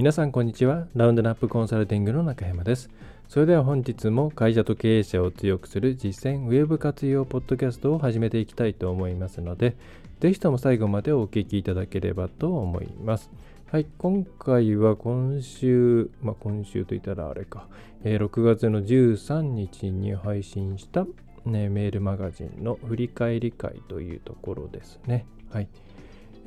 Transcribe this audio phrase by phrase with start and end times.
[0.00, 2.88] 皆さんこんにちはラウンドナップコンサルティングの中山です
[3.28, 9.76] それでは本日も会社と経営者を強くする実践ウェブ活用ポッドキャストを始めていきたいと思いますので
[10.20, 13.30] ぜひとも最後までお聞きいただければと思います
[13.70, 17.68] はい、今回は今週、まあ、今週といったらあれか、
[18.02, 21.04] えー、6月の13日に配信した、
[21.44, 25.26] ね、メールマガジンの振り返り会というところですね。
[25.50, 25.68] はい。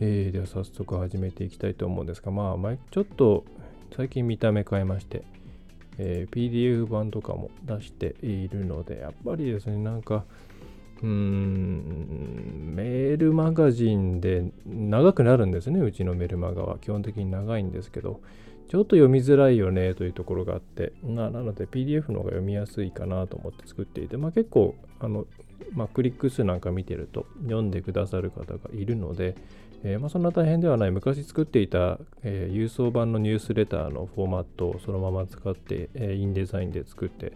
[0.05, 3.45] えー、では早速始めていきたいと思うんですが、まあ、ちょっと
[3.95, 5.23] 最近見た目変えまして、
[5.97, 10.25] えー、PDF 版とかも出しているので、やっぱりですね、なんか、
[11.01, 16.79] うーん、メールマガジンで長くなるんですね、うちのメルマガは。
[16.79, 18.19] 基本的に長いんですけど、
[18.67, 25.27] ちょっと読みづらいよねというところがあって、ななので PDF の方が読みやすいかなと思って作っていて、まあ、結構あの、
[25.71, 29.35] まあ、クリック数なんか見てると読んでくださる方がいるので、
[29.83, 37.33] えー、まあ、そんな大変ではない昔作っていた、えー、郵送版のニュースレターのフォーマットをそのまま使って、えー、インデザインで作って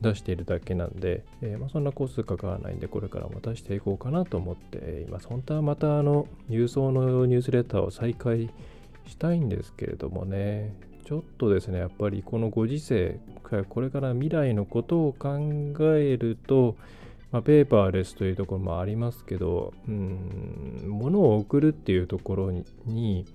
[0.00, 5.26] 出しているだけなんで、えまあ、そんなコースかからないんでこれからも出していこうかなと思っています。
[5.26, 8.50] 本当はまたあの郵送のニュースレターを再開
[9.06, 10.74] したいんですけれどもね
[11.06, 13.18] ちょっとですねやっぱりこのご時世
[13.68, 15.38] これから未来のことを考
[15.94, 16.76] えると
[17.32, 22.52] まあ、ペーパーレスというところもありますけど、うん、物を送るっていうところ
[22.84, 23.26] に、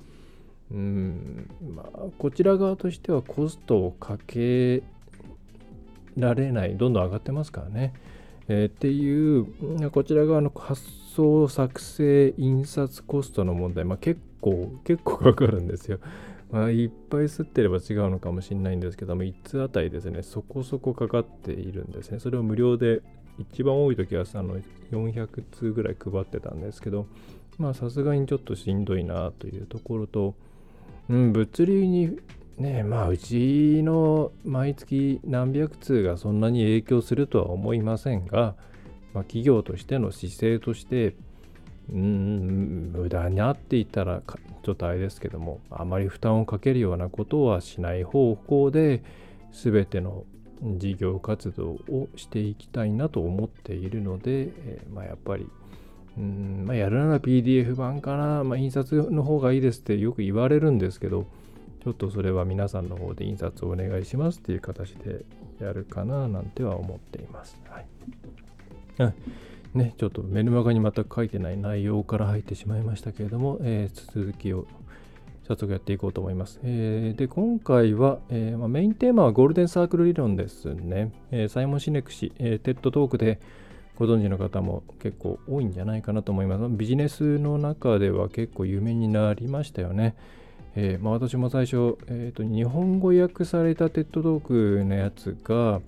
[0.72, 4.84] うんまあ、こちら側としてはコストをかけ
[6.18, 7.94] られない、どんどん上がってますからね。
[8.48, 10.82] えー、っていう、こちら側の発
[11.16, 16.00] 送、作成、印刷コストの問題、まあ、結構、結構かかるんですよ。
[16.52, 22.20] まあ、いっぱい吸ってれば違うのかもしれないんですけども、1通あたりですね、そこそこかかっているんですね。
[22.20, 23.02] それを無料で
[23.52, 24.60] 一番多い時はあの
[24.92, 27.08] 400通ぐらい配ってたんですけど、
[27.58, 30.36] まあさすがにちょっとしんどいなというところと、
[31.10, 32.20] うん、物流に
[32.58, 38.56] ね、まあうちの毎月何百通がそんなに影響するとは思いませんが、
[39.14, 41.16] まあ、企業としての姿勢として、
[41.92, 44.22] うん、無駄になっていたら
[44.64, 49.04] ちょっとあれですけども、あまり負担をかけるようなことはしない方向で、
[49.52, 50.24] 全ての
[50.62, 55.48] 事業活動をしていきたいなと思っているので、えー、まあ、やっぱり、
[56.18, 61.26] うんまあ、やるなら PDF 版かな、まあ、印刷の方がいいですってよく言われるんですけど、
[61.84, 65.26] ちょっとそれは皆さんの方で印刷をお願いしますっていう形で
[65.60, 67.58] やるかななんては思っています。
[67.68, 69.14] はい。
[69.74, 74.68] ね、ちょっとメルマガに全く書いてない内容から入ってしまいましたけれども、えー、続きを
[75.52, 76.60] 早速やっていこうと思います。
[76.64, 81.12] えー、で、今回は、えーまあ、メインテーマはゴールデンサークル理論ですね。
[81.32, 83.40] えー、サイモン・シネク氏、えー、 TED Talk で
[83.98, 86.64] ご存知の方も結構多いんじゃないかなと思います。
[86.70, 90.16] ビジネスの中では結構有名になりましたよね。
[90.78, 95.82] えまあ、私も最初、えーと、日本語訳された TED Talk のやつが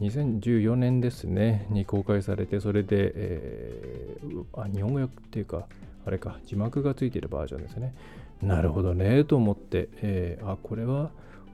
[0.00, 5.66] 2014年ですね、に公開されて、それで、えー、あ日本語訳っていうか、
[6.06, 7.94] あれか、字幕がついてるバージョンですね。
[8.42, 11.10] なるほどねと思って、えー、あ、これは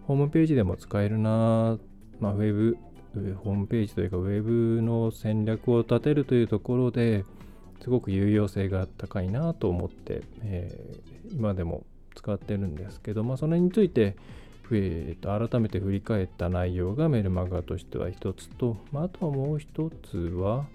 [0.07, 1.79] ホームページでも使えるな、
[2.19, 2.79] まあ、ウェブ、
[3.37, 7.25] ホームページというか、ウェブの戦略を立てるというところで
[7.83, 11.85] すごく有用性が高いなと思って、えー、今でも
[12.15, 14.17] 使ってるんですけど、まあ、それについて、
[14.71, 20.67] えー、と改めて振り返った内容がメルマガとしては一つと、まあ、あとはもう一つは、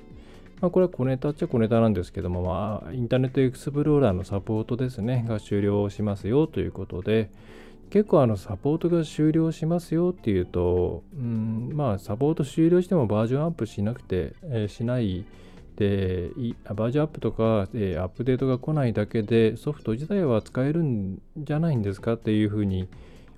[0.64, 7.30] まあ、これは小ネタっちゃ小ネタなんですけども、まあ、インターネットエクスプローラーのサポートですね、が終了しますよということで、
[7.90, 15.26] 結構あのサポートが終了しますよっていうと、うん、まあサポート終了してもバージョンアップしなくて、えー、しない
[15.76, 16.30] で、
[16.74, 22.88] バージョンアップとか、えー、アップデートが来ないだけでソフト自体は使えるんじゃないんですかっていうふうに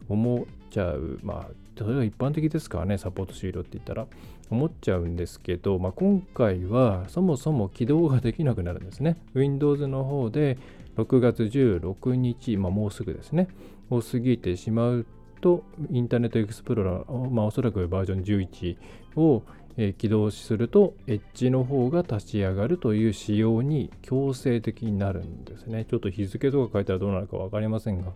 [0.07, 1.19] 思っちゃう。
[1.23, 4.05] まあ、それが一般的ですからね、サポート終了って言ったら。
[4.49, 9.17] 思っちゃうんですけど、まあ、今回はそもそも起動ができなくなるんですね。
[9.33, 10.57] Windows の方で
[10.97, 13.47] 6月16日、まあ、もうすぐですね、
[13.89, 15.05] を過ぎてしまう
[15.41, 18.77] と、インターネットエクスプローラー、まあ、おそらくバージョン11
[19.19, 19.43] を、
[19.77, 25.85] え、起動すると、エッジの方が立ち上がるという仕様に強制的になるんですね。
[25.89, 28.13] ちょっと日付とか書いたらどうなるか分かりませんが、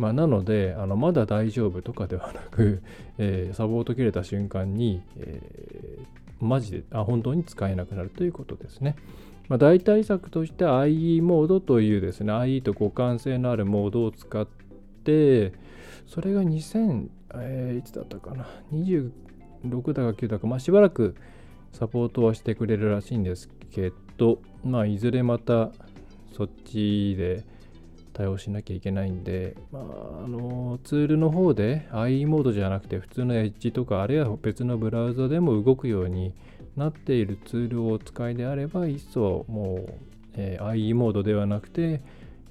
[0.00, 2.80] まあ、なのであのまだ大丈夫とかではなく、
[3.18, 8.96] えー、サポート切れた瞬間に、えー、マジであ本当に使えなくなるということですね。
[9.50, 14.48] まあ、代替策として IE モードというですね IE と互換性のあるモードを使っ
[15.04, 15.52] て
[16.06, 21.14] それが2000、えー、いつだったかな？26だか9だか、まあ、しばらく
[21.72, 25.72] サポートはしてくれるらしいんですけど、まあ、いずれまた
[26.32, 27.44] そっちで
[28.20, 36.34] 対応しなきゃいけないんで、まあ、あのツールの方で IE モードじゃなくて普通のエッジとかあるいは別のブラウザでも動くように
[36.76, 39.94] なっているツールをお使いであれば一層もう、
[40.34, 42.02] えー、IE モードではなくて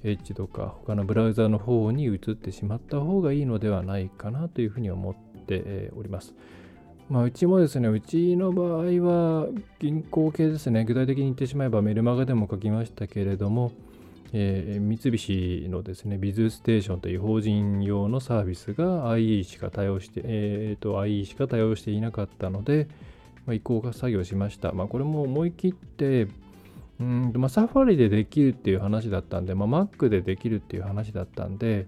[0.02, 5.14] エッジとか他のブラウザの方に移ってしまった方がいいのではないかなというふうに思っ
[5.46, 6.34] ております。
[7.08, 9.48] まあ、うちもですね、うちの場合は
[9.80, 13.72] 銀行系ですね、具体的に言ってしまえばメルマガでも書きましたけれども、
[14.32, 22.88] えー、三菱のですね、ビズステーションという法人用のサービスが IE しか対応して、えー、と IE しか対応していなかったので、
[23.46, 24.72] まあ、移行が作業しました。
[24.72, 26.28] まあ、これも思い切って、
[27.00, 31.86] うんまあ、サファリでできるっていう話だったんで、まあ、Mac でできるっていう話だったんで、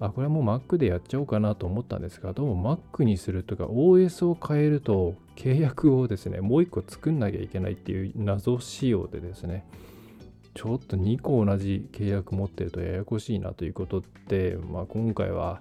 [0.00, 9.64] あ、これはもう Mac でやっちゃおうかなと思ったんですが、どうも Mac にするとか OS を変えると契約をですね、もう1個作んなきゃいけないっていう謎仕様でですね、
[10.54, 15.60] ちょっと2個同じ契約持ってるとややこしいなということで、まあ、今回は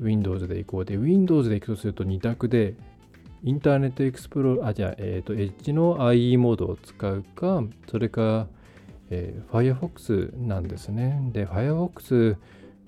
[0.00, 2.74] Windows で行こうで、Windows で行くとすると2択で、
[3.42, 8.48] インターネットエクスプローラー、あ、じゃあ、えっ、ー、と、Edge の IE モードを使うか、それか、
[9.10, 11.30] えー、Firefox なんですね。
[11.32, 12.36] で、Firefox、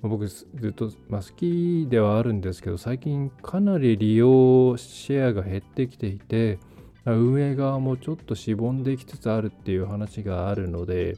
[0.02, 6.58] 僕ずっと、まあ、好きではあるんですけど、最近かなり利用シェアが減ってきていて、
[7.04, 11.16] 運営側もちょっとしぼんできつつあるっていう話があるので、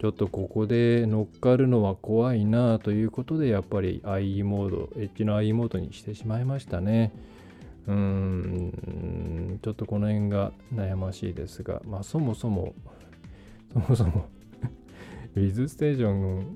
[0.00, 7.12] ちょっとここで乗っかるのは怖いなということで、やっぱり IE モード、エッジの IE モードにしてしまいましたね。
[7.86, 12.74] うーん、ちょっとこの辺が悩ましいですが、まあそもそも、
[13.72, 14.26] そもそも
[15.36, 16.46] ウィズステーション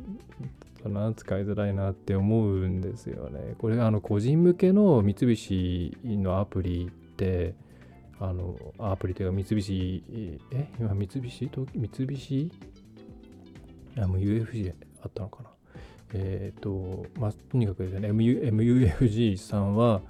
[0.83, 1.13] とな？
[1.15, 3.55] 使いづらいなって思うんですよね。
[3.59, 7.55] これあの個人向けの三菱のアプリって
[8.29, 12.53] あのアプリというか三菱え今三菱と三菱？
[13.99, 14.73] あもう UFG
[15.03, 15.51] あったのかな。
[16.15, 20.01] えっ、ー、とまあとにかくですね MUFG さんは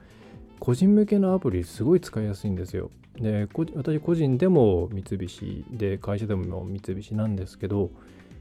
[0.60, 2.90] 個人向けのアプリすごい使いやすいんですよ。
[3.16, 7.90] で私個人でも三菱で会社でも三菱なんですけど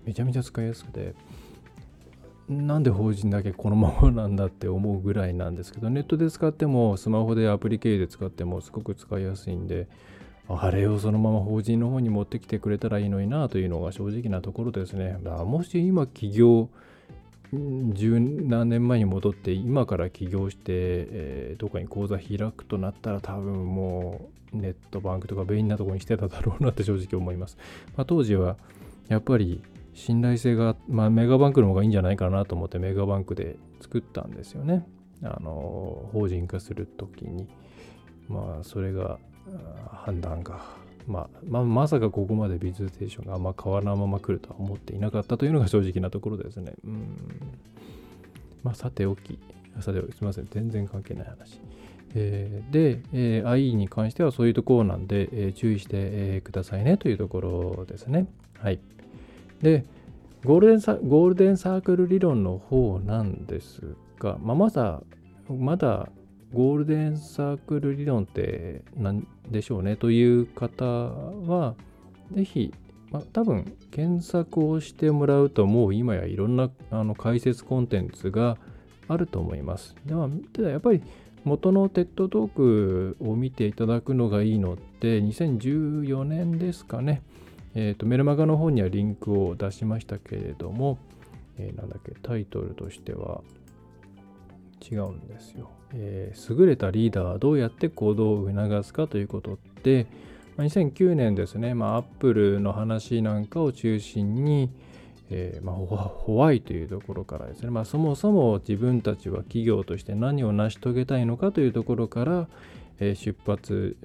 [0.06, 1.16] めちゃめちゃ使いやすくて。
[2.50, 9.88] なんで法人だけこのままなんだって思うぐらいなんですけど、ネットで使っても、スマホでアプリ経由で使ってもすごく使いやすいんで、
[10.50, 15.18] あれをそのまま法人の方に持ってきてくれたらいいのになというのが正直なところですね。
[15.24, 16.68] もし今起業、
[17.54, 27.58] 十何年前に戻って今から起業して、えー、どっかに口座開くとなったら多分もうネットバンクとか便利なとこにしてただろうなって正直思います。
[27.96, 28.58] まあ、当時は
[29.08, 29.62] やっぱり
[29.94, 34.86] 信頼性が、まあ、メガバンクの方がいいんじゃないかなと思ってメガバンクで作ったんですよね。
[35.24, 37.48] あの法人化するときに。
[38.30, 39.20] まあそれが
[39.92, 40.62] 判断が、
[41.08, 46.74] まあ、まあ、まさかここまでビズステーションがあんま変わらないまま来るとは思っていなかったというのが正直なところですね。
[46.86, 47.18] うん。
[48.64, 49.40] まあさておき、
[49.82, 50.48] さておき、すみません。
[50.50, 51.60] 全然関係ない話。
[52.16, 58.28] えー、で、えー、IE に関してはそういうところなんで、えー、注意して、えくださいねというところですね。
[58.60, 58.80] はい。
[59.64, 59.86] で、
[60.46, 65.02] ゴールデンサゴールデンサークル理論の方なんですが、まあ、まだ、
[65.50, 66.10] まだ
[66.54, 71.76] ゴールデンサークル理論って何でしょうねという方は、
[72.34, 72.74] ぜひ、
[73.10, 78.58] まあ、多分検索をしてもらうと、もう今やいろんなあの解説コンテンツが
[79.08, 79.96] あると思います。
[80.06, 81.02] では、ただやっぱり
[81.46, 87.22] 元の TED トークを見ていただくのがいいのって、2014年ですかね。
[87.76, 91.00] えーと、メルマガの方にはリンクを出しましたけれども、
[91.58, 93.42] えー、なんだっけ、タイトルとしては
[94.82, 100.08] 違うんですよ、えー、優れたリーダーはどうやって行動を促すかということで、
[100.56, 104.70] まあ、2009年ですね、まあ、アップルの話なんかを中心に、
[105.32, 112.48] えーまあ、ホワイというところからですね、まあ、そもそも自分たちは企業として何を成し遂げたいのかというところから、
[113.00, 113.98] えー、出発、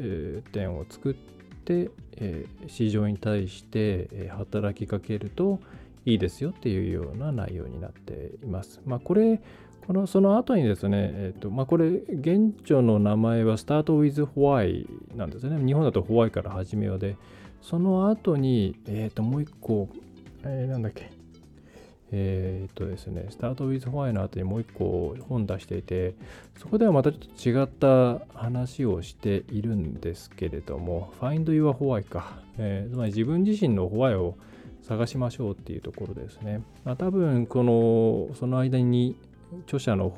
[0.53, 1.38] 点を作って、
[2.17, 5.61] えー、市場に対して、え働きかけると
[6.05, 8.81] いいですよっていうような内容になっています。
[8.87, 9.41] まあ、これ、
[9.87, 15.65] このその後にですね、えーとまあ、これ、現著の名前は Start with Why なんですね。
[15.65, 17.17] 日本だと Why から始めようで、
[17.63, 19.89] その後に、えっ、ー、と、もう一個、
[20.45, 21.11] えー、なんだっけ、
[22.11, 26.15] えー、っとですね、スタートウィズホワイの後にもう一個本出していて、
[26.59, 34.37] そこではまたちょっと違った話をしているんですけれども、Find Your Why か、えー、つまり自分自身のホワイを
[34.83, 36.63] 探しましょうっていうところですね。
[36.85, 39.17] まあ、多分、この、その間に
[39.67, 40.13] 著者の、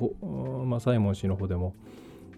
[0.65, 1.73] まあ、サイモン氏の方でも、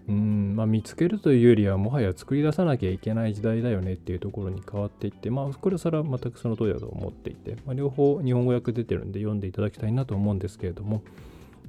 [0.06, 11.02] うんまあ、見つけるというよりはもはや作り出さなきゃいけない時代だよねっていうところに変わっていって、まあ、これはそれは全くその通りだと思っていて、まあ、両方日本語訳出てるんで読んでいただきたいなと思うんですけれども、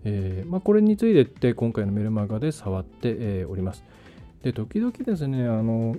[0.03, 3.83] えーまあ、これについてって今回のメルマガで触って、えー、おります。
[4.43, 5.95] で、時々ですね、あの、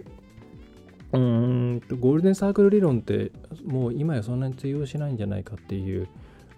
[1.12, 3.32] うんとゴールデンサークル理論って
[3.64, 6.08] もう今やそんなに通用しないんじゃないかっていう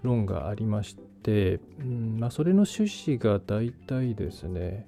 [0.03, 2.83] 論がありまして、うんまあ、それの趣
[3.13, 4.87] 旨が大体ですね、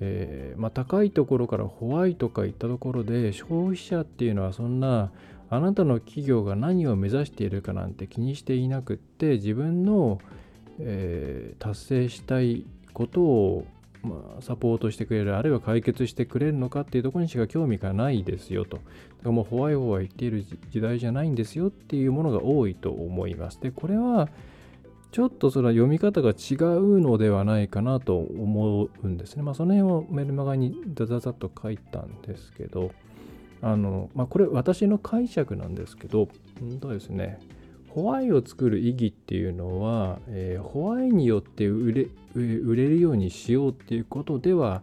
[0.00, 5.10] えー、まあ、高いところからホワイトかいったところで消費者っていうのはそんな
[5.48, 10.20] あなたの企業が何を目指しているかなんて気にしていなくって自分の、
[10.80, 13.66] えー、達成したいことを、
[14.02, 18.78] まあ、サポートしてくれるあるいは解決してくれるのかっていうところにしか興味がないですよと。
[18.78, 18.86] だか
[19.24, 23.60] らもうホワイホワイ言っている時代じゃないんですよっていうものが多いと思います。
[23.60, 24.28] でこれは
[25.16, 29.42] ちょっとそれは読み方が違うのではないかなと思うんですね。
[29.42, 32.92] まあ、その辺をメルマガにザザザと書いたんですけど、
[33.62, 36.28] あの、まあ、これ私の解釈なんですけど、
[36.60, 37.40] うんとですね、
[37.88, 44.82] ホワイを作る意義っていうのは、えー、ホワイによって売れ売れるようにしようっていうことでは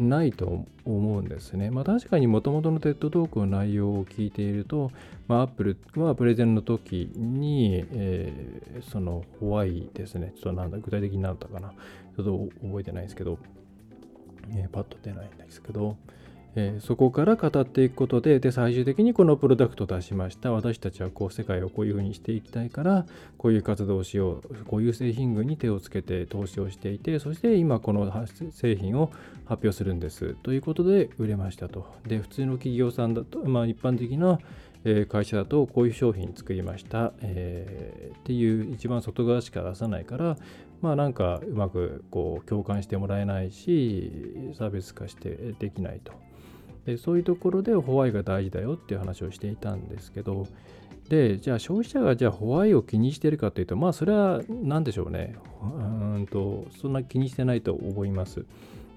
[0.00, 1.70] ないと思うんですね。
[1.70, 4.90] まあ確かにもともとの TED トークの内容を聞いていると、
[5.28, 11.72] まあ、Apple はプレゼンの時に、えー、そのホワイですね、ちょっとなんだ、具体的になったかな、
[12.16, 13.38] ちょっと覚えてないですけど、
[14.50, 15.96] えー、パッと出ないんですけど、
[16.56, 20.52] えー、そこから語っていくことでで最終的にこのプロダクトを出しました。
[20.52, 23.06] 私たちはこう世界をこういうふうにしていきたいから
[23.38, 28.12] こういう活動をしようこういう製品群に手をつけて投資をしていてそして今この
[28.52, 29.12] 製品を
[29.44, 30.34] 発表するんです。
[30.42, 31.86] ということで売れましたと。
[32.06, 34.38] で普通の企業さんだと、まあ、一般的な
[35.08, 40.38] 会社だとこういう商品作りました、えー、っていう一番外側しか出さないから
[40.80, 44.10] まあなんかうまくこう共感してもらえないし
[44.54, 46.29] 差別化してできないと。
[46.86, 50.46] でそういうところでホワイが大事だよっていう話をしていたんですけど
[51.08, 55.36] でじゃあ消費者がじゃあホワイを気にしてるかというとまあそれは何でしょうね。
[55.60, 55.66] う
[56.20, 58.44] んとそんな気にしてないと思います。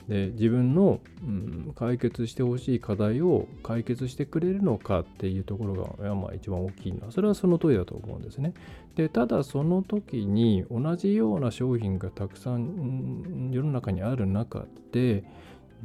[0.08, 8.54] で自分の、うん、解決してほしい課題を解決してくれるのかっていうところが、まあ、一番大きいのはそれはその通りだと思うんですね。
[8.96, 15.24] でただその時に同じような商品がたくさん世の中にある中で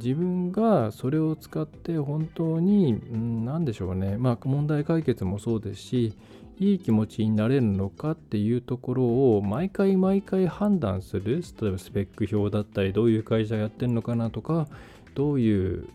[0.01, 2.99] 自分がそれを使って本当に
[3.45, 6.13] 何でしょうねまあ問題解決もそうですし
[6.57, 9.03] いい気持ちになれるのかっていうところ
[9.37, 14.67] を毎回毎回判断する例えばスペック表だったりどういう会社やってるのかなとか
[15.15, 15.85] どういう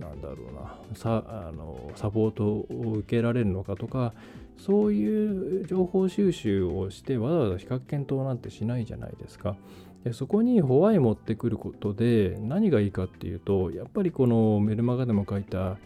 [0.00, 2.66] なんだろうなさあのサポートを
[2.98, 4.14] 受けられるのかとか
[4.56, 9.56] そういう情報収集をしてわざわざ比較検討なんてしないじゃないですか。
[10.06, 15.78] でそこにホワイ持ってくることで何がいいかっていうとやっぱりこのメルマガでも書いた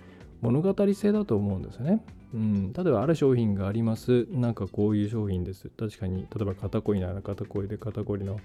[0.42, 2.04] 物語性だと思うんですね。
[2.34, 4.26] うん、例えばある商品があります。
[4.30, 5.70] なんかこういう商品です。
[5.70, 8.38] 確かに例えば肩こりなら肩こりで肩こりの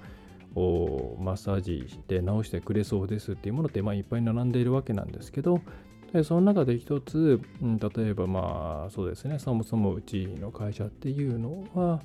[1.20, 5.60] マッサージして治してくれそうですっていうものってまあいっぱい並んでいるわけなんですけど
[6.14, 12.02] でその中で一つ、うん、例えばまあそうですねそもそもうちの会社っていうのは、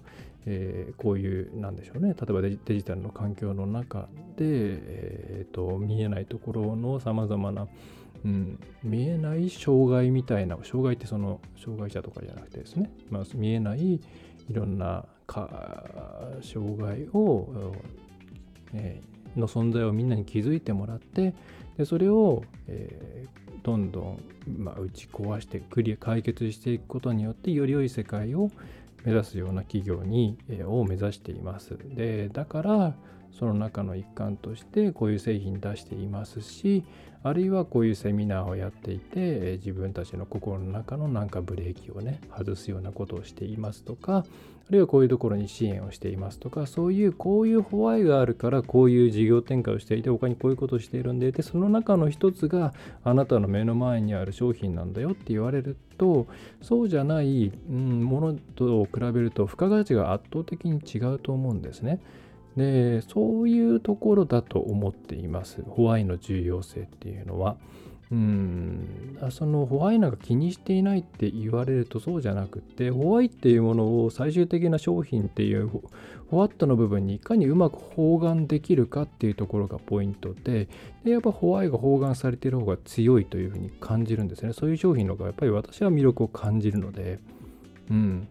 [0.46, 2.14] えー、こういうなんでしょうね。
[2.14, 7.68] 例えばデジタルの環境の中で、えーと、見えないところのさまざまな、
[8.24, 14.00] うん、見えない障害みたいな障害ってその障害者とかじゃなくてですね、まあ、見えないい
[14.52, 17.72] ろんなか障害を、
[18.72, 21.34] えー、の存在をみんなに気づいてもらって
[21.76, 24.18] でそれを、えー、どんどん、
[24.58, 28.50] まあ、打ち壊してクリア解決していくことによってより良い世界を
[29.04, 31.76] 目指すような企業に、えー、を目指しています。
[31.94, 32.94] でだから
[33.38, 36.84] その中の一環としてこういう製品出していますし
[37.22, 44.24] あるいはこういうセミナーをやっていて自分たちの心の中のなんかブレーキをね外すようなことをしていますとか
[44.70, 52.72] あるいはこういうところに支援をしていますとかそういうこういうホワイがあるからこういう事業展開をしていて他にこういうことをしているんででその中の一つが
[53.04, 56.26] あなたの目の前にある商品なんだよって言われると
[56.62, 62.00] そうじゃない、ものと比べると付加価値が圧倒的に違うと思うんですね。
[62.56, 65.62] でそういうところだと思っています。
[65.62, 67.56] ホワイの重要性っていうのは。
[68.10, 68.88] うん。
[69.30, 75.68] そのホワイなんか気にしていないって言われるとそうじゃなくてホワイっていうものを最終的な商品っていう
[76.28, 80.68] ホワットの部分にいかにうまく包含できるかっていうところがポイントで
[81.04, 84.52] でやっぱホワイが包含されている方が強いというふうに感じるんですね。
[84.52, 87.20] そういう商品の方がやっぱり私は魅力を感じるので。
[87.90, 88.28] うん。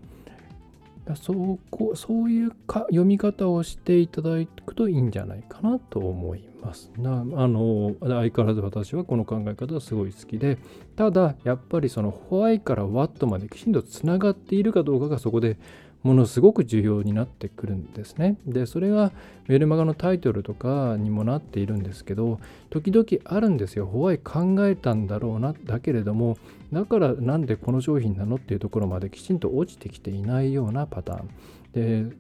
[1.16, 4.32] そうこそういうか読み方をしていただ
[4.66, 6.92] くといいんじゃないかなと思います。
[6.98, 10.58] なあの相変わらず私はこの考え方はすごい好きで
[10.96, 15.58] ただやっぱりそのホワイからワットまできちんとつながっているかどうかがそこで
[16.04, 18.38] ものすごく重要になってくるんですね。
[18.46, 19.12] で、それが
[19.48, 22.40] メルマガのタイトルとかにもなっているんですけど、
[22.70, 23.86] 時々あるんですよ。
[23.86, 26.38] ホワイ考えたんだろうな、だけれども、
[26.72, 31.30] だからなんでこの商品なのっていうところまできちんと落ちてきていないようなパターン。
[31.74, 32.16] で、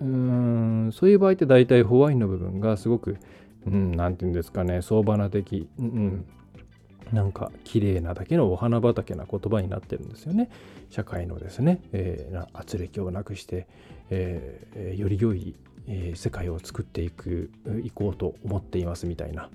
[0.00, 3.16] うーんそういう場合って大体ホワイの部分がすごく、
[3.66, 6.24] うん、ていうんですかね、相場な的、うん、
[7.12, 10.50] なんか綺麗なだけのお花畑な言葉になってるんですよね。
[10.90, 13.66] 社会のですね、えー、圧力をなくして、
[14.10, 15.54] えー、より良い、
[15.86, 17.50] えー、世界を作っていく、
[17.82, 19.48] いこうと思っていますみたいな、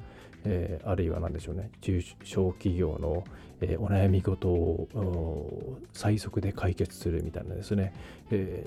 [0.46, 3.24] えー、あるいは何でしょうね、中小企業の、
[3.62, 7.94] えー、お悩み事を最速で解決するみたいなですね、
[8.30, 8.66] え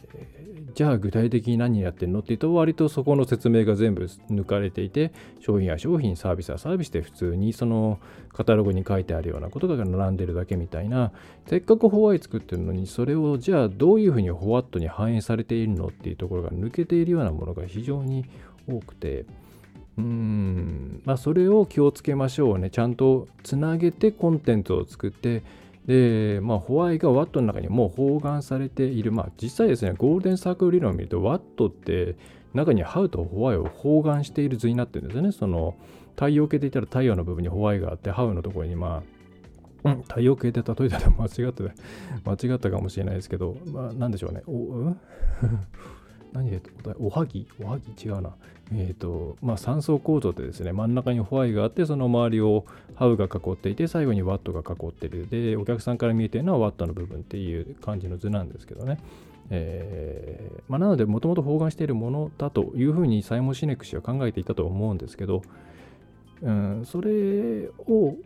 [0.71, 7.99] ー、じゃあ具体的に何やってんのっていうと割とそこの説明が全部抜かれていて商品や商品サービスはサービスで普通にその
[8.33, 11.12] カタログに書いてあるようなことが並んでるだけみたいな。
[11.47, 18.25] せっかくホワイト作ってるのにそれをじゃあどういうふうにホワットに反映されているのっていうところが抜けているようなものが非常に
[18.68, 19.26] 多くて。
[19.99, 22.71] うん、まあ、それを気をつけましょうね。
[22.71, 25.43] ちゃんとつなげてコンテンツを作って、
[25.87, 29.12] で、まあ、ホワイがワットの中にもう包含されている。
[29.12, 32.17] まあ、実際ですね、ゴールデンサークル理論を見ると、ワットって
[32.53, 35.33] 中にハウとホワイを包含している図になってるんですよね。
[35.33, 35.75] その
[36.15, 39.03] 太陽系で言ったら太陽の部分にホワイがあって、ハウのところにま
[39.85, 41.62] あ、太陽系で例えたら間違って
[42.25, 44.43] 間違ったかもしれないですけど、まあ、なんでしょうね。
[44.47, 44.95] お、
[46.37, 46.61] 何で
[46.99, 47.47] おはぎ？
[47.62, 48.09] おはぎ？
[48.09, 48.31] 違うな。
[48.73, 55.28] えっ、ー、と、まあ3層構造でですね、真ん中にホワイがあって、その周りをハウが囲っていて、最後にワットが囲ってる。
[55.28, 58.99] で、お客さんから見えてるのはワットの部分っていう感じの図なんですけどね。
[59.49, 65.42] えーまあ、なので、もともと包含しているものだというふうにサイモン・シネク氏は考えていたと思うんですけど、
[66.42, 68.16] うん、それを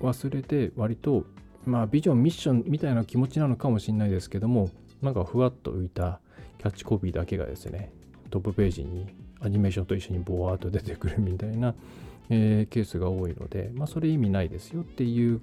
[0.00, 1.24] 忘れて、割と、
[1.64, 4.70] まあ、ビジョン、ミッションみたいな気持ちなのかもしれないですけども、
[5.02, 6.20] なんかふわっと浮いた、
[6.60, 7.90] キャッチコピーだけがですね、
[8.28, 9.06] トップページに
[9.40, 11.74] アニメーションと一緒にボワーっと出てくるみたいな、
[12.28, 15.40] えー、ケースが多いので、まあ、それ意味ないですよっていう、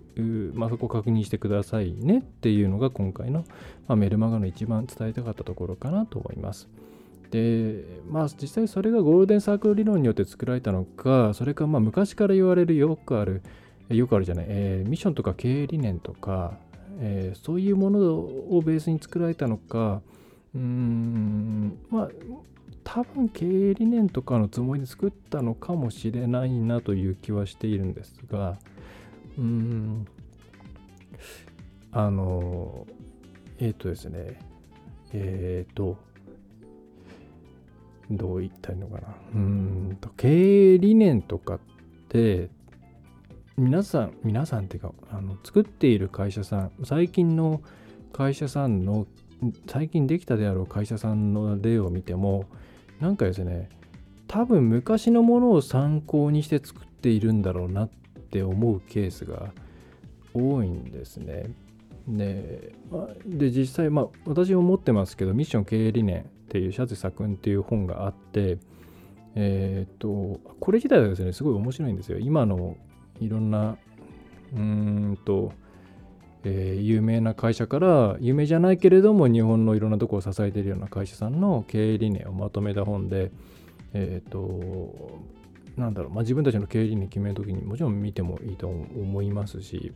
[0.54, 3.46] まあ、そこ確認してくださいねっていうのが今回の、
[3.88, 6.70] まあ、メルマガの一番伝えたかったところかなと思います。
[7.32, 13.42] で、まあ実際それがゴールデンサークル理論によって作られたのか、それかまあ昔から言われるよくある、
[13.90, 16.58] よくあるじゃない、えー、ミッションとか経営理念とか、
[17.00, 20.02] えー、そういうものをベースに作られたのか、
[20.58, 21.80] うーん。
[21.90, 22.10] まあ
[22.84, 28.58] 多分経営理念とかのつもりで作ったのかもしれないなという気はしているんですが
[29.38, 30.08] うーん。
[31.92, 32.88] あの
[33.60, 34.40] えっ、ー、とですね。
[35.14, 35.98] えっ、ー、と
[38.10, 39.16] どう言ったらいいのかな。
[39.36, 41.60] うんと経営理念とかっ
[42.10, 42.50] て
[43.58, 47.62] 皆さん皆さんっていうかあの作っている会社さん最近の
[48.14, 49.08] 会社さんの
[49.68, 52.46] 最近できたであろう会社さんの例を見ても
[53.00, 53.70] なんかですね
[54.28, 57.90] 多分昔のものを参考にして作っているんだろうなっ
[58.30, 59.52] て思うケースが
[60.34, 61.50] 多いんですね。
[62.08, 62.74] で
[63.26, 68.58] で実際まあ私も持ってますけどミッション経営理念っていうシャツサ君っていう本があって
[69.36, 72.20] えっ、とこれ自体はですねすごい面白いんですよ。
[72.20, 72.76] 今の
[73.20, 73.78] いろんな
[74.54, 75.52] うーんと
[76.50, 83.32] えー、有名な会社から有名じゃないけれども日本のいろんなとこを支えているような会社さんの経営理念をまとめた本で、
[83.94, 85.20] えっ、ー、と
[85.76, 89.92] なんだろう、まあ、自分たちの経営理念決めるときにもちろん見てもいいと思いますし、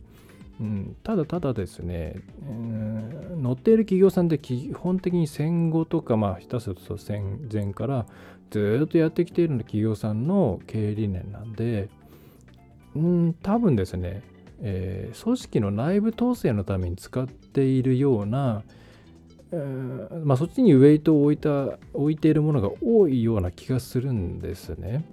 [0.60, 8.06] うん、ただただですね、えー、乗っている企業さんって基本的に戦後とか、まあ、下手すると戦前から
[8.50, 11.88] ずっとやってきている企業さんの経営理念なんで、
[12.94, 14.22] うん、多分ですね、
[14.62, 18.62] えー、組織の内部統制のために使っているような、
[19.50, 25.04] えー、まあ、そっちにウェイトを置いた置いているものが多いような気がするんですね。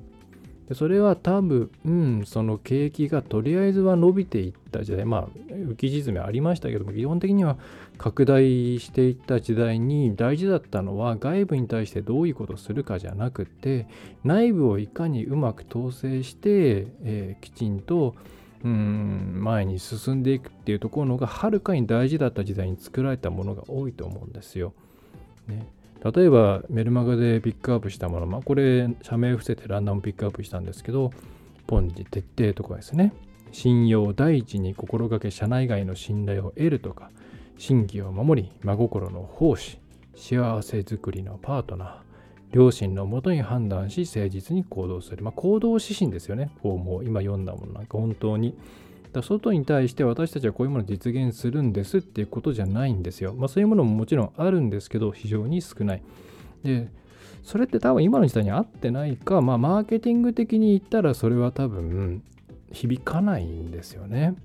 [0.70, 7.58] でそれは多分、うん、その景気がとりあえずは伸びていった時代、まあ、浮き沈みありましたけども、基本的には
[7.98, 13.88] 拡大していった時代に大事だったのは外部に対してどういうことをするかじゃなくて、
[14.24, 18.14] 内部をいかにうまく統制して、えー、きちんと、
[18.64, 24.74] うん前に進んでいくっていうところのがはるかに大事だった時代に作られたものが多いと思うんですよ。
[25.48, 25.72] ね、
[26.14, 31.12] 例えばメルマガでピックアップしたもの、まあ、これ社名伏せてランダムピックアップしたんですけど
[31.68, 33.14] ポンジ徹底とかですね。
[33.52, 37.10] 信用を第一に心がけ社内外の信頼を得るとか
[37.58, 39.80] 真偽を守り真心の奉仕
[40.16, 42.09] 幸せづくりのパートナー。
[42.52, 46.50] 両親のもとに判断し誠実に行動する、まあ、行動指針ですよね。
[46.62, 48.56] こうもう今読んだものなんか本当に。
[49.14, 56.04] だ外に対して私たちはこういうものを実現するんですっていうことじゃないんですよ、まあ、そういうものももちろんあるんですけど非常に少ない。
[56.64, 56.90] で
[57.44, 62.22] それって多分今の時代に合ってないか、まあ、マーケティング的に言ったらそれは多分
[62.72, 64.36] 響かないんですよね。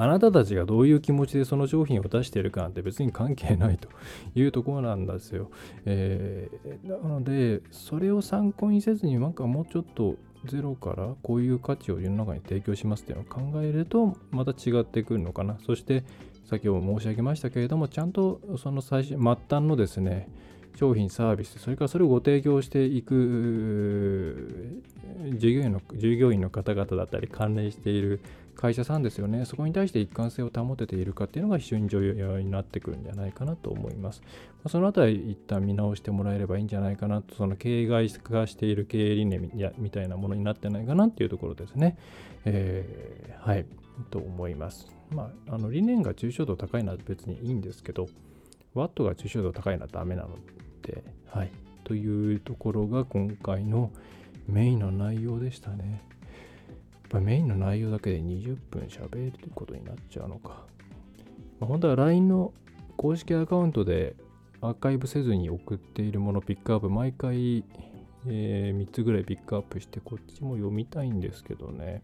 [0.00, 3.88] あなたたちがどういう気持ちでその商品を出しているかなんて別に関係ないと
[4.36, 5.50] いうところなんですよ。
[5.86, 10.14] えー、なので、それを参考にせずに、なんかもうちょっと
[10.46, 15.58] ゼロからこういう価値を世の中に提供しますっていうのを考えると、また違ってくるのかな。
[15.66, 16.04] そして、
[16.48, 20.28] 先ほど申し上げましたけれども、ちゃんとその最初、末端のですね、
[20.78, 24.80] 商品、サービス、それからそれをご提供していく
[25.34, 28.20] 従業員の従業員の方々だったり、関連している
[28.54, 34.22] 会社さんですよね、そこに対して一貫性を保てているかっていうのが非常に重要になってくるんじゃないかなと思います。
[34.68, 41.96] そのあたり、一旦見直してもらえればいいんじゃないかなと、その経営外化している経営理念みたいなものになってないかなっていうところですね。
[42.44, 43.66] えー、はい、
[44.10, 44.86] と思います。
[45.10, 48.06] まあ、あの理念が抽象度高いのは別にいいんですけど、
[48.74, 50.30] ワットが抽象度高いのはダメなの、
[51.26, 51.50] はい。
[51.84, 53.90] というところが今回の
[54.46, 56.02] メインの内容でしたね。
[56.92, 60.66] やっぱメインの内容だけで20分喋ることになっちゃうのか。
[61.60, 62.52] まあ、本当は LINE の
[62.96, 64.16] 公式アカウントで
[64.60, 67.64] アーカイブせずに送っているものピックアップ毎回、
[68.26, 72.02] えー、3つぐらいピックアップしてこっちも読みたいんですけどね。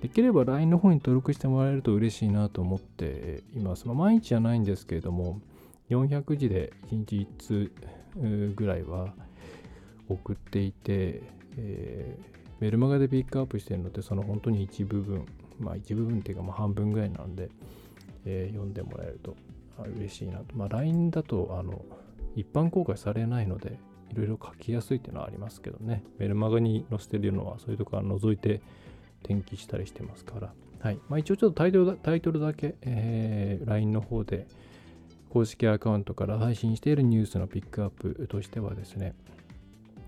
[0.00, 3.86] できれば LINE の方に登録してもらえると嬉しいなと思っています。
[3.86, 5.40] まあ、毎日じゃないんですけれども、
[5.90, 7.72] 400字で1日1通
[8.16, 9.12] ぐらいは
[10.08, 11.22] 送っていて、
[11.56, 15.26] えー、メルマガでピックアップしてるのってその本当に一部分、
[15.58, 17.50] まあ一部分っていうかまあ半分ぐらいなんで、
[18.24, 19.36] えー、読んでもらえると
[19.96, 20.56] 嬉しいなと。
[20.56, 21.84] まあ LINE だとあの
[22.36, 23.78] 一般公開されないので、
[24.10, 26.02] いろいろ書きやすいっていうのはありますけどね。
[26.18, 28.60] メルマガに載せてるのはそういうところは除いて
[29.22, 30.52] 転記したりしてますから。
[30.80, 30.98] はい。
[31.08, 34.46] まあ一応ちょっとタイトルだタイトルだけ、えー、LINE の方で
[35.30, 39.14] 公式アカウントから配信しているニュースのピックアップとしてはですね、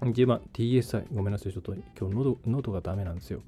[0.00, 3.40] 1番 TSI、ごめんなさい、ちょっと今日喉喉がダメなんですよ。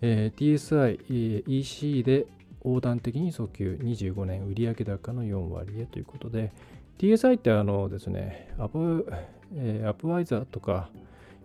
[0.00, 2.26] えー、TSI、EC で
[2.64, 6.50] 横断的に訴求25年売上高の4割へということで、
[6.98, 9.06] TSI ってあのですね、アプ、
[9.54, 10.88] えー、アプワイザーとか、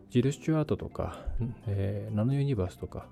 [0.10, 1.26] ジル・スチュアートとか、
[1.67, 3.08] えー、ナノユニバースとか、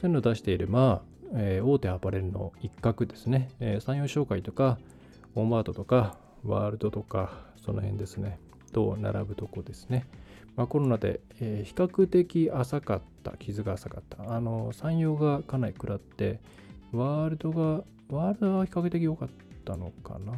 [0.00, 4.78] そういうのを出している、まあ、えー、大手アパレルの一角ですね、えー、産業紹介とか、
[5.34, 8.38] オンマートとか、ワールドとか、その辺ですね、
[8.72, 10.06] と並ぶとこですね。
[10.56, 14.34] まあ、コロナで、えー、比較的浅かった、傷が浅かった。
[14.34, 16.40] あの、産業がかなり食らって、
[16.92, 19.28] ワールドが、ワールドは比較的良かっ
[19.64, 20.32] たのかな。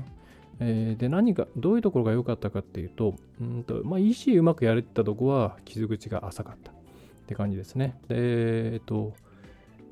[0.60, 6.74] え、で、何か、どういうところが良かったかっていうと、うんとまあ、EC うまくやれてたとこは傷口が浅かったっ
[7.26, 7.98] て感じですね。
[8.08, 9.14] で、えっと、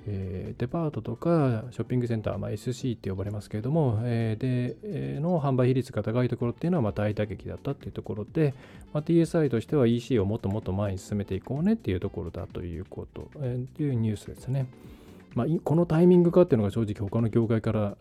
[0.09, 8.55] え、デパートとかショッピングセンター、まあ、SC って呼ばれますけれども、え、で、え、の販売比率が高いところっていうのはま大打撃だったっていうところで、
[8.93, 14.67] まあ、TSI としては EC をもっともっと前に進めていこうねっていうところだということ、えー、いうニュースですね。
[15.39, 17.97] まあ、このタイミングかっていうのが正直他の業界から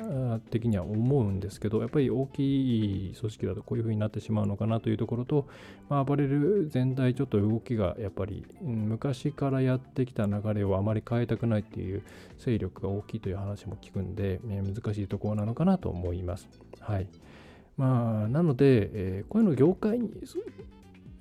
[0.50, 5.46] 的には思うんですけど、やっぱり大きい組織だとこういうふうになってしまうのかなというところと、
[5.88, 12.02] まあ、アパレル全体ちょっと動きがやっぱり昔からやってきた流れをあまり変えたくないっていう
[12.40, 16.50] 勢力が大きいという話も聞くんで、難しいところなのかなと思います。
[16.80, 17.08] はい。
[17.78, 20.10] まあ、なので、えー、こういうの業界に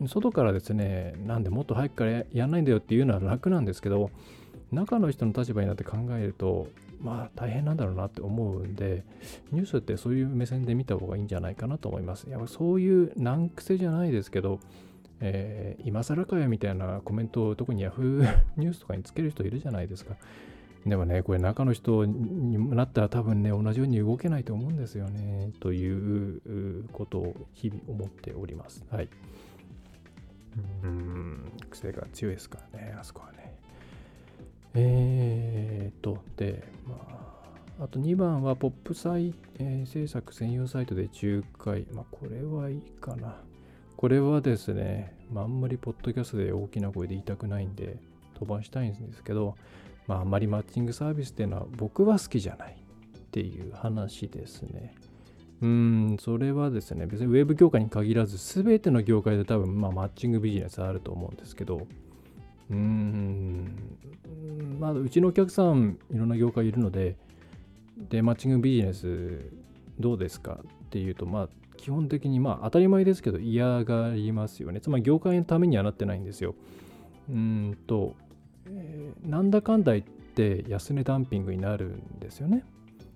[0.07, 4.11] 外からですね、なんでもっと早くからやんないんだよっていうのは楽なんですけど、
[4.73, 6.69] 中の人の立場になって考えると
[7.01, 9.05] まあ大変なんだろうなって思うんで
[9.53, 12.29] ニュースってそういう目線で見た方がいいんじゃないかなと思います。
[12.29, 14.61] やっぱそういう難癖じゃないですけど、
[15.21, 18.27] えー、今更かよみたいなコメントを特に Yahoo
[18.57, 20.17] ニュースとかにつける人いるじゃないですか。
[20.85, 28.85] でもねこれ中の人になったら多分ね同じように動けないと思うんですよねということを日々思っております。
[28.91, 29.09] はい。
[30.85, 33.66] うん癖が強いですからねあそこはね。
[34.77, 36.95] えー、と、で、ま
[37.81, 41.87] あ、あと2番はポップサイ、えー、制作専用サイトで仲介。
[41.93, 43.37] まあ、これはいいかな。
[43.97, 47.97] これはですね、まあ、あんまりポッドキャストで大きな声で言いたくないんで、
[48.39, 49.57] 飛ばしたいんですけど、
[50.07, 52.77] まあ、あんまりマッチングサービスっていうのは僕は好きじゃない
[53.17, 54.95] っていう話ですね。
[55.63, 61.87] うん、それはですね、別にウェブ業界に限らず、全ての業界で多分、まあ、マッチングビジネスあると思うんですけど、
[62.71, 63.71] うーん、
[64.81, 67.17] まあ、うちのお客さん、いろんな業界いるので、
[68.11, 69.51] で、マッチングビジネス
[69.99, 74.81] どうですかっていうと、まあ、基本的に、まあ、当たり前ですけど、嫌がりますよね。
[74.81, 76.55] つまり、業界のためにはなってないんですよ。
[77.31, 78.15] うんと、
[78.69, 82.65] えー、なんだかんだ言って安値ダンピングになるんですよね。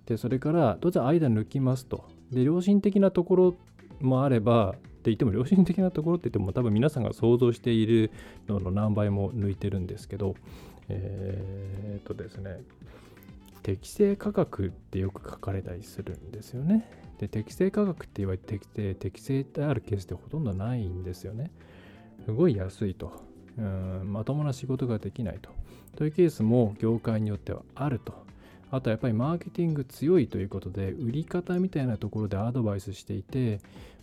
[0.06, 2.04] で、それから、どうぞ間抜きますと。
[2.30, 3.56] で、良心的なところ
[4.00, 8.10] もあれば、言っても良心的なところって言っても多分皆さんが想像している
[8.48, 10.34] のの何倍も抜いてるんですけど、
[10.88, 12.60] え、っとですね、
[13.62, 16.88] 適正価格ってよく書かれたりするんですよね。
[17.18, 21.50] で、適正価格って言われて適正、適正であるケースってほとんどないんですよね。
[22.24, 23.12] すごい安いと。
[23.58, 25.50] うんまともな仕事ができないと。
[25.96, 28.14] というケースも業界によってはあると。
[28.70, 33.60] あとやっぱりマーケティング強いということで、売り方みたいなところでアドバイスしていて、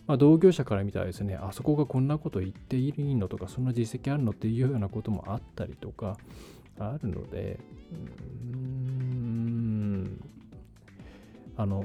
[0.08, 3.28] まあ、同業者から見たらですね、あそこがこんなこと言っていいの？
[3.28, 4.32] とか、そんな実績あるの？
[4.32, 6.16] っていうようなこともあったりとか、
[6.78, 7.60] あるので、
[7.92, 10.24] うーん、
[11.56, 11.84] あの、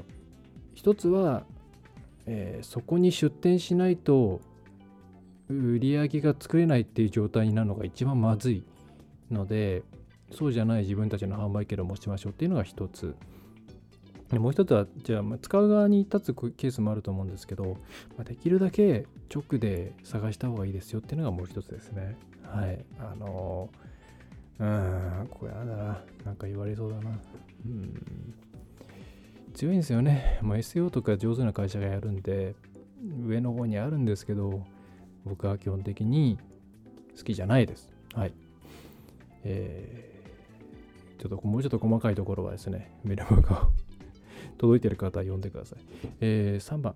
[0.74, 1.44] 一つは、
[2.26, 4.40] えー、そこに出店しないと
[5.50, 8.64] 売り上げが作れないっていう状態になるのが一番まずい
[9.30, 9.82] ので
[10.30, 13.14] そうじゃない自分たちの販売経路を持ちましょうっていうのが一つ。
[14.38, 17.76] もう一つはじゃあ使う側に立つケースもあると思うんですけど、
[18.16, 23.68] まあ、できるだけ直で探した方がいいですよっていうのがもう一つですねはいあの
[24.58, 27.10] うーんこれやだななんか言われそうだな
[27.66, 28.34] うん
[29.54, 30.38] 強いんですよね。
[30.42, 32.54] まあ、SEO とか上手な会社がやるんで、
[33.24, 34.64] 上の方にあるんですけど、
[35.24, 36.38] 僕は基本的に
[37.16, 37.88] 好きじゃないです。
[38.14, 38.32] はい。
[39.44, 43.70] えー、ちょっともうちょっと細かいところはですね、メルマガを
[44.58, 45.78] 届いている方は読んでください。
[46.20, 46.94] えー、3番。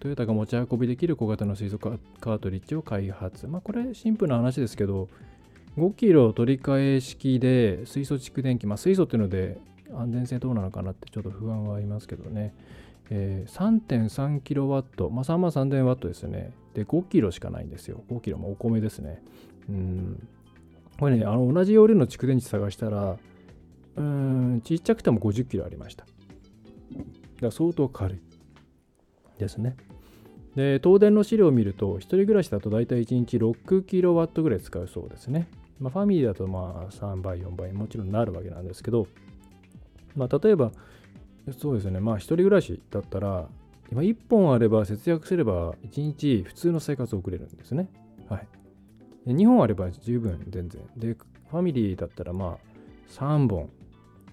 [0.00, 3.46] トヨタが持ち運びできる小型の水素カートリッジを開発。
[3.48, 5.08] まあ、これシンプルな話ですけど、
[5.76, 9.58] 5キロ取り替え式で水素蓄電器、まあ、水素っていうので
[9.92, 12.54] 安全性どうなのかなってちょっと不安はありますけどね。
[13.10, 16.52] えー、3.3kW、まあ、3万 3000W ですね。
[16.74, 18.02] で、5キロしかないんですよ。
[18.10, 19.22] 5キロ、もお米ですね。
[19.68, 20.28] うん。
[20.98, 23.16] これね、あの同じ容量の蓄電池探したら、
[23.96, 26.06] うん、ちっちゃくても50キロありました。
[27.40, 28.18] だ相当軽い
[29.38, 29.76] ですね。
[30.56, 35.48] で、東電の資料を見ると、1人暮らしだと大体1日 6kW ぐらい使うそうですね。
[35.78, 39.06] まあ、ファミリーだとまあ3倍、4倍もちろんなるわけなんですけど、
[40.16, 40.72] まあ、例えば、
[41.56, 43.48] そうですね、まあ、一人暮らしだったら、
[43.90, 47.88] 今1本あれば節約すれば1日普通の生活を送れるんですね。
[48.28, 48.46] はい。
[49.26, 50.82] で2本あれば十分全然。
[50.96, 52.58] で、ファミリーだったらまあ
[53.08, 53.70] 3本。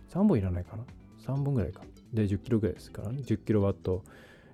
[0.09, 0.83] 3本いらないかな
[1.25, 1.83] ?3 本ぐらいか。
[2.15, 3.19] で、10キロぐらいですからね。
[3.21, 4.03] 10キロワット、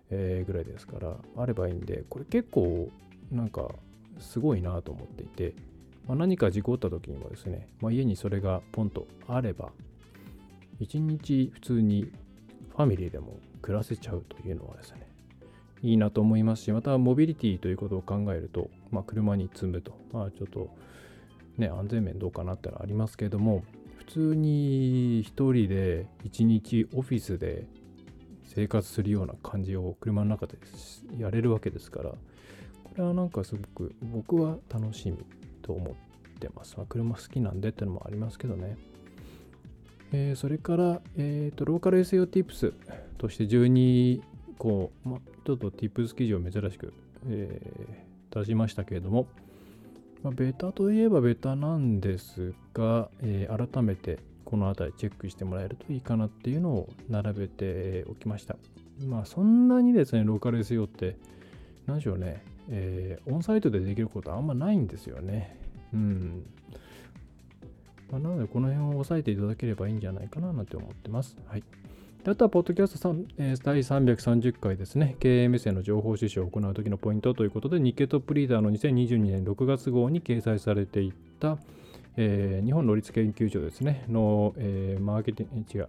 [0.09, 2.89] え、ぐらいですから、あればいいんで、これ結構
[3.31, 3.73] なんか
[4.19, 5.53] すごいなと思っていて、
[6.07, 9.71] まあ、何か事故った時にもですね、まあ、家にそれがポンとあれば、
[10.79, 12.11] 一日普通に
[12.71, 15.07] ファミリーでも暮らせちゃうというのはですね、
[15.83, 20.69] いいなと思いますし、またモビリティということを考えると、まあ、車に積むと、まあ、ちょっと
[21.57, 23.63] ね、安全面どうかなってのはありますけれども、
[24.11, 27.65] 通に一人で一日オフィスで
[28.43, 30.57] 生活するような感じを車の中で
[31.17, 32.17] やれるわけですから、こ
[32.97, 35.17] れはなんかすごく僕は楽しみ
[35.61, 36.75] と思ってます。
[36.75, 38.75] まあ、車好きなんでってのもありますけどね。
[40.11, 42.73] えー、それから、えーと、ローカル SEO Tips
[43.17, 44.21] として12
[44.57, 46.93] 個、ま、ちょっと Tips 記事を珍しく、
[47.29, 49.27] えー、出しましたけれども、
[50.23, 58.57] まベタといえばベタなんですが、えー、改めてこの辺りチェックしてもらえるといいかなっていうのを並べておきました。
[59.07, 61.17] まあそんなにですね、ローカル SEO って、
[61.87, 65.57] 何でしょうね、えー、オンサイトでできることはあんまないんですよね。
[65.93, 66.45] うん。
[68.11, 71.37] まあ、なので、この辺を押さえていただければいいんじゃないかななんて思ってます。
[71.47, 71.63] はい。
[72.23, 81.57] あとは、ポッドキャストえー、第330回ですね、経営目線の情報収集を行うときのポイントということで、日経トップリーダーの2022年6月号に掲載されていた、
[82.17, 85.87] えー、日本能率研究所ですね、の、えー、マーケティング、違う、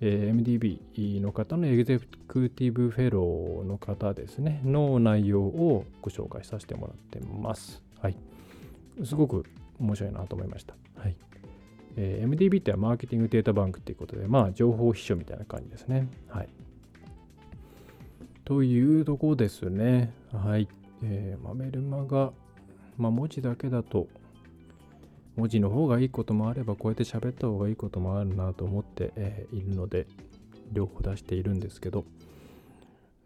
[0.00, 7.80] えー、MDB の方のエグゼクティブフェローの方ですね、の内容をご紹介させてもらってます。
[8.00, 8.16] はい。
[9.04, 9.46] すごく
[9.78, 10.74] 面白いなと思いました。
[10.96, 11.14] はい。
[12.02, 16.08] えー、MDB ってはマーケティングデータバンクっていうことで、まあ、情報秘書みたいな感じですね。
[16.28, 16.48] はい。
[18.46, 20.10] というとこですね。
[20.32, 20.66] はい。
[21.04, 22.32] えー、まあ、メルマガ、
[22.96, 24.08] まあ、文字だけだと、
[25.36, 30.06] 文字の方がいいこともあればこうやって喋った方がいいこともあるなと思って、えー、いるので
[30.72, 32.04] 両方出しているんですけど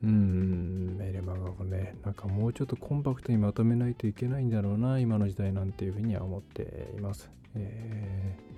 [0.02, 7.30] うーんメルマガがねなんかもうちょっとコンパクトにまとめないといけないんだろうな今の時代なんていうふうには思っています。
[7.56, 8.53] えー、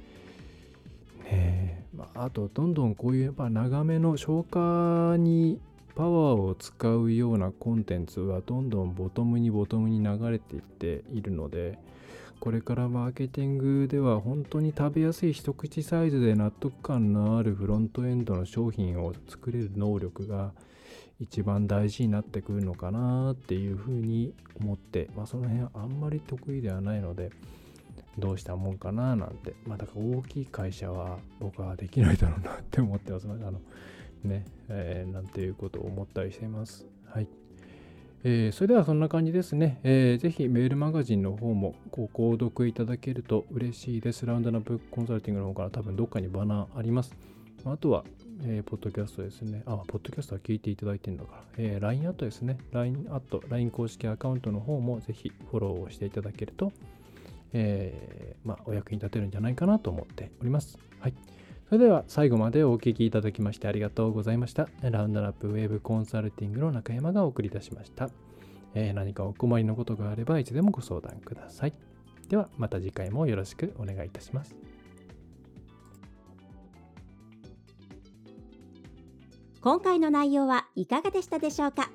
[1.95, 5.59] まあ、あとどんどんこういうやっぱ長めの消化に
[5.95, 11.79] パワーを使うようなコンテンツはどんどんボトムにボトムに流れていっているので
[12.39, 20.53] これからマーケティングでは本当に食べやすい一口サイズで納得感のあるフロントエンドの商品を作れる能力が
[21.19, 27.31] 一番大事になってくるのかなっていうふうに思って、まあ、その辺あんまり得意ではないので
[28.19, 33.27] どうしたもんかななんてまあだから大きい会社は僕はできないだろうなって思ってます。
[33.29, 33.61] あの
[34.25, 36.87] ね、えー、なんていうことを思ったりしています。
[37.07, 37.29] はい。
[38.25, 39.79] えー、それではそんな感じですね。
[39.85, 44.27] えー、ぜひメールマガジンの方もご購読いただけると嬉しいです。
[44.27, 47.15] ラウンドナップコンサルティングの方から多分どっかにバナーあります。
[47.65, 48.05] あとは、
[48.43, 49.63] えー、ポッドキャストですね。
[49.67, 51.43] あ、ポッドキャストは聞いていただいてるのかな。
[51.59, 52.59] えー、LINE アットですね。
[52.73, 56.73] LINE アット、LINE 公式アカウントの方もぜひフォローをしていただけると、
[57.53, 60.79] えー、まあ、お役に立てるんじゃないかなと思っております。
[61.01, 61.15] はい。
[61.69, 64.69] それでは最後までお聴きいただきましてありがとうございました。
[64.83, 68.09] ラウンドラップウェーブコンサルティングの中山がお送りいたしました。
[68.75, 71.73] えー、何かお困りのことがあればいつでもご相談ください。
[72.29, 74.55] ではまた次回もよろしくお願いいたします。
[79.61, 81.91] 今回の内容はいかがでしたでしょうか？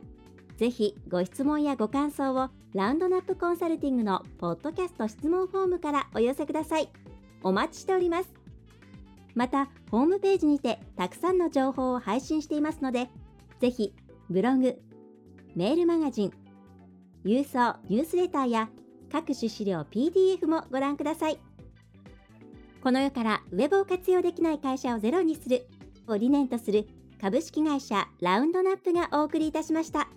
[0.61, 6.87] ぜひご質問やご感想をラウンドナップコンサルティングのポッドキャスト質問フォームからお寄せください。
[7.41, 8.29] お待ちしております。
[9.33, 13.09] また、ホームページにてたくさんの情報を配信していますので、
[13.59, 13.95] ぜひ
[14.29, 14.79] ブログ、
[15.55, 16.33] メールマガジン、
[17.25, 18.69] 郵送ニュースレターや
[19.11, 21.39] 各種資料 PDF もご覧ください。
[22.83, 25.65] この世からウェブを活用できない会社をゼロにする
[26.07, 26.87] を理念とする
[27.19, 30.07] 株式会社ラウンドナップがお送りいたしました。